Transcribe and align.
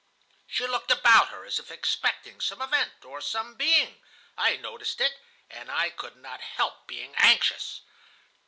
She 0.47 0.65
looked 0.65 0.89
about 0.89 1.27
her 1.29 1.45
as 1.45 1.59
if 1.59 1.69
expecting 1.69 2.41
some 2.41 2.59
event 2.59 3.05
or 3.05 3.21
some 3.21 3.53
being. 3.53 4.01
I 4.35 4.57
noticed 4.57 4.99
it, 4.99 5.13
and 5.47 5.69
I 5.71 5.91
could 5.91 6.15
not 6.15 6.41
help 6.41 6.87
being 6.87 7.13
anxious. 7.19 7.81